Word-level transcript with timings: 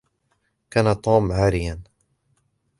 كان 0.69 1.01
توم 1.01 1.31
عاريًا. 1.31 1.81